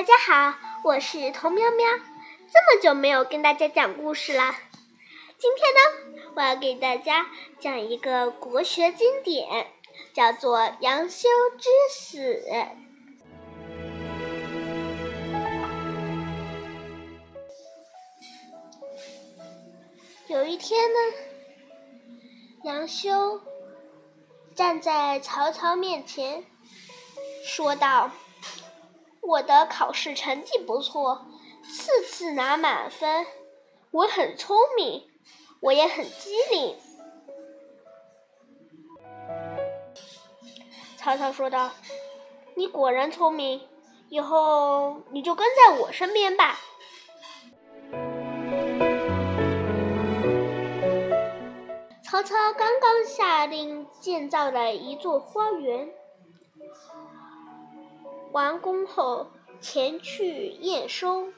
[0.00, 1.86] 大家好，我是童喵喵。
[2.50, 4.56] 这么久没有跟大家讲故事了，
[5.36, 7.26] 今天呢，我要给大家
[7.58, 9.66] 讲一个国学经典，
[10.14, 11.28] 叫做《杨修
[11.58, 12.42] 之死》。
[20.28, 20.98] 有一天呢，
[22.64, 23.42] 杨修
[24.54, 26.42] 站在曹操面前，
[27.44, 28.10] 说道。
[29.30, 31.24] 我的考试成绩不错，
[31.62, 33.24] 次次拿满分。
[33.92, 35.08] 我很聪明，
[35.60, 36.76] 我也很机灵。
[40.96, 41.70] 曹操说道
[42.58, 43.68] ：“你果然聪明，
[44.08, 46.58] 以后你就跟在我身边吧。”
[52.02, 55.88] 曹操刚刚下令建造了一座花园。
[58.32, 61.28] 完工后，前去验收。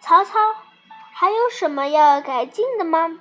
[0.00, 0.38] 曹操，
[1.12, 3.18] 还有什么要改进的吗？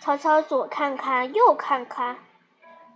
[0.00, 2.18] 曹操左看看，右看看，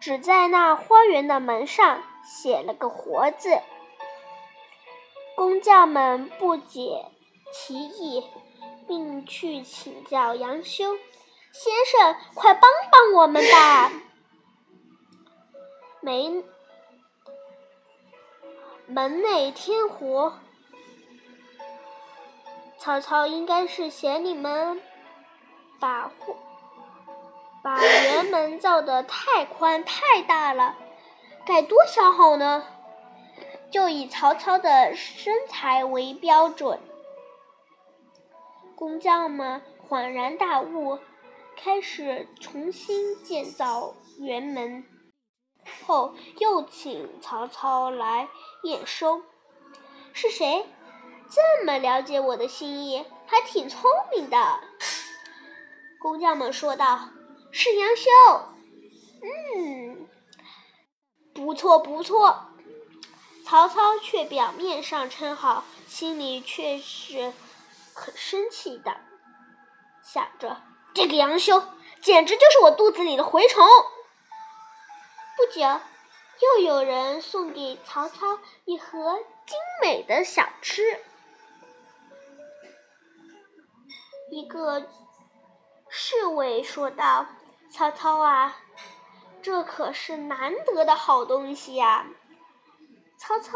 [0.01, 3.61] 只在那花园的门上写了个“活”字。
[5.37, 7.07] 工匠们不解
[7.53, 8.25] 其意，
[8.87, 10.97] 并去请教杨修
[11.53, 13.91] 先生：“快帮帮我们吧！”
[16.05, 16.45] 门
[18.87, 20.35] 门内天活，
[22.79, 24.83] 曹操应该是嫌你们
[25.81, 26.13] 把
[27.63, 30.77] 把辕门造的太宽太大了，
[31.47, 32.67] 该多小好呢？
[33.71, 36.79] 就以曹操的身材为标准。
[38.77, 40.99] 工匠们恍然大悟，
[41.57, 44.85] 开始重新建造辕门。
[45.87, 48.29] 后又请曹操来
[48.63, 49.23] 验收。
[50.13, 50.67] 是谁
[51.31, 54.61] 这么了解我的心意，还挺聪明的？
[56.01, 57.09] 工匠们说道
[57.51, 58.11] ：“是杨修。”
[59.57, 60.07] 嗯，
[61.35, 62.49] 不错不错。
[63.45, 67.33] 曹操却表面上称好，心里却是
[67.95, 68.97] 很生气的，
[70.03, 70.63] 想着
[70.95, 71.63] 这个杨修
[72.01, 73.67] 简直就是我肚子里的蛔虫。
[75.37, 75.61] 不久，
[76.41, 81.01] 又有人送给曹操一盒精美的小吃。
[84.31, 84.89] 一个
[85.89, 87.27] 侍卫说道
[87.71, 88.57] ：“曹操啊，
[89.43, 92.07] 这可是难得的好东西呀！”
[93.19, 93.53] 曹操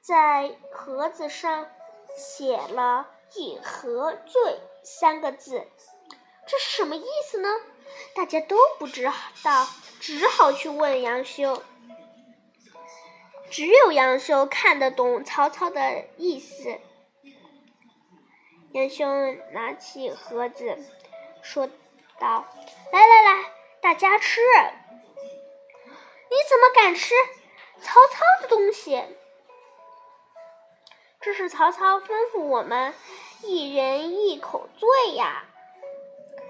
[0.00, 1.66] 在盒子上
[2.16, 5.66] 写了“以和罪”三个字，
[6.46, 7.48] 这是什么意思呢？
[8.14, 9.10] 大家都不知
[9.42, 9.66] 道，
[10.02, 11.62] 只好去问杨修。
[13.48, 16.80] 只有杨修看得懂曹操的意思。
[18.72, 19.06] 杨修
[19.52, 20.76] 拿起盒子，
[21.40, 21.68] 说
[22.18, 22.44] 道
[22.90, 24.40] ：“来来来，大家吃！
[25.84, 27.14] 你怎么敢吃
[27.80, 29.04] 曹操的东西？
[31.20, 32.92] 这是曹操吩咐我们
[33.44, 35.44] 一人一口罪呀。”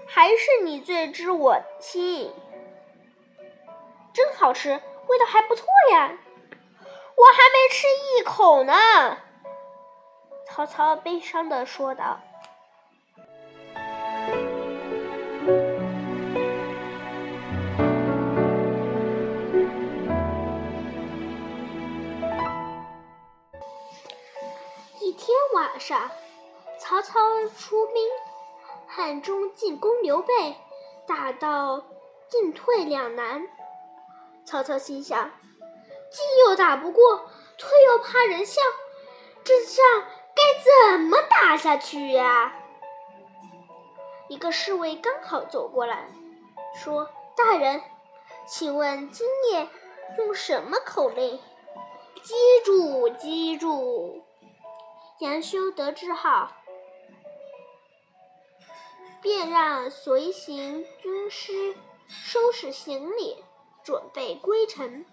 [0.09, 2.31] 还是你最知我心，
[4.43, 6.11] 好吃，味道还不错呀！
[7.15, 8.73] 我还没吃一口呢。
[10.45, 12.19] 曹操悲伤的说道。
[24.99, 26.11] 一天晚上，
[26.77, 27.95] 曹操出兵。
[28.87, 30.57] 汉中进攻刘备，
[31.07, 31.81] 打到
[32.27, 33.47] 进退两难。
[34.45, 35.31] 曹操心想：
[36.11, 38.61] 进又打不过，退又怕人笑，
[39.43, 39.83] 这仗
[40.35, 42.53] 该怎么打下去呀？
[44.29, 46.07] 一个侍卫刚好走过来，
[46.75, 47.81] 说：“大人，
[48.47, 49.67] 请问今夜
[50.17, 51.39] 用什么口令
[52.23, 52.33] ？”“记
[52.63, 54.23] 住，记住。”
[55.19, 56.47] 杨修得知后。
[59.21, 61.77] 便让随行军师
[62.07, 63.41] 收拾行李，
[63.83, 65.05] 准备归程。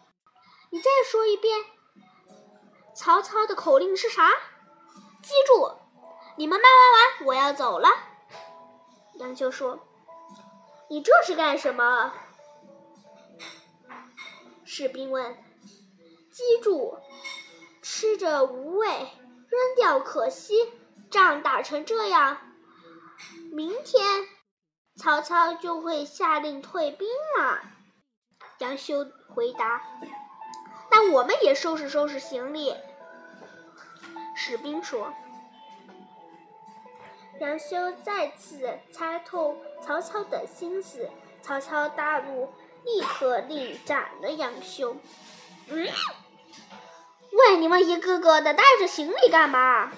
[0.70, 1.64] 你再说一遍，
[2.94, 4.30] 曹操的口令是啥？
[5.22, 5.72] 记住，
[6.36, 7.88] 你们慢慢玩，我要走了。
[9.14, 9.78] 杨修说
[10.88, 12.12] ：“你这是干什么？”
[14.64, 15.36] 士兵问
[16.32, 16.96] ：“记住，
[17.82, 20.72] 吃着无味，扔掉可惜，
[21.10, 22.38] 仗打成这样。”
[23.52, 24.28] 明天，
[24.96, 27.60] 曹操就会下令退兵了。
[28.60, 29.82] 杨修回答
[30.90, 32.74] ：“那我们也收拾收拾行李。”
[34.36, 35.12] 士兵说。
[37.40, 41.08] 杨修再次猜透曹操的心思，
[41.40, 42.52] 曹操大怒，
[42.84, 44.94] 立刻令斩了杨修。
[45.68, 45.88] 嗯，
[47.32, 49.90] 喂，你们一个个的带着行李干嘛？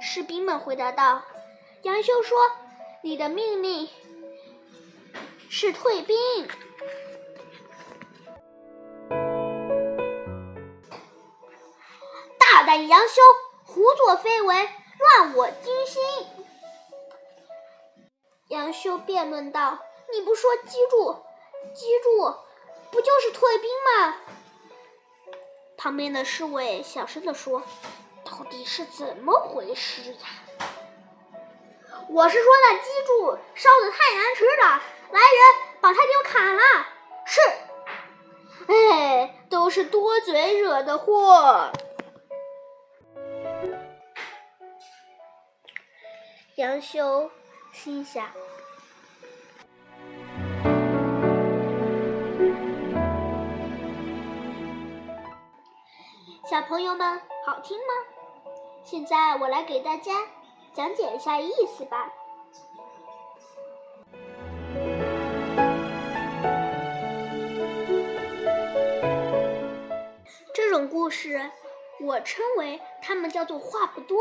[0.00, 1.22] 士兵们回答道
[1.84, 2.38] ：“杨修说，
[3.02, 3.86] 你的命令
[5.54, 6.16] 是退兵。”
[12.38, 13.20] 大胆杨修，
[13.62, 16.02] 胡作非为，乱我军心！
[18.48, 19.78] 杨修辩论道
[20.10, 21.22] ：“你不说击住，
[21.74, 22.34] 击住，
[22.90, 24.16] 不就是退兵吗？”
[25.76, 27.62] 旁边的侍卫小声地说
[28.24, 30.18] ：“到底是怎么回事呀？”
[32.08, 34.82] 我是说那鸡柱烧的太难吃了，
[39.72, 41.72] 是多嘴惹的祸。
[46.56, 47.30] 杨修
[47.72, 48.26] 心想
[56.44, 57.84] ：“小朋友们，好听吗？
[58.84, 60.12] 现在我来给大家
[60.74, 62.12] 讲解一下意思吧。
[71.22, 71.50] 是，
[72.00, 74.18] 我称为他们叫做话不多，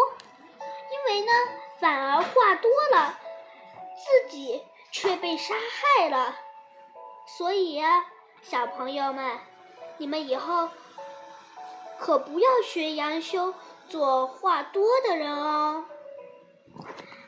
[0.91, 1.31] 因为呢。”
[1.81, 3.17] 反而话多了，
[3.95, 4.61] 自己
[4.91, 6.35] 却被杀害了。
[7.25, 8.05] 所以呀，
[8.43, 9.39] 小朋友们，
[9.97, 10.69] 你们以后
[11.99, 13.55] 可不要学杨修
[13.89, 15.85] 做话多的人哦。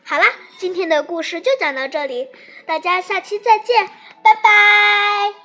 [0.05, 0.25] 好啦，
[0.59, 2.29] 今天的故事就讲到这里，
[2.67, 3.87] 大家下期再见，
[4.21, 5.42] 拜拜！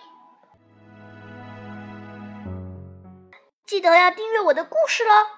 [3.68, 5.37] 记得要订阅我的故事喽。